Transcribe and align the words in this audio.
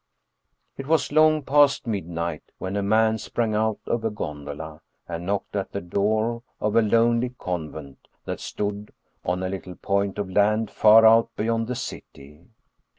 It 0.77 0.87
was 0.87 1.11
long 1.11 1.43
past 1.43 1.85
midnight 1.85 2.41
when 2.57 2.75
a 2.75 2.81
man 2.81 3.19
sprang 3.19 3.53
out 3.53 3.77
of 3.85 4.03
a 4.03 4.09
gondola 4.09 4.81
and 5.07 5.27
knocked 5.27 5.55
at 5.55 5.73
the 5.73 5.79
door 5.79 6.41
of 6.59 6.75
a 6.75 6.81
lonely 6.81 7.35
convent 7.37 8.07
that 8.25 8.39
stood 8.39 8.91
on 9.23 9.43
a 9.43 9.49
little 9.49 9.75
point 9.75 10.17
of 10.17 10.27
land 10.27 10.71
far 10.71 11.05
out 11.05 11.29
beyond 11.35 11.67
the 11.67 11.75
city. 11.75 12.47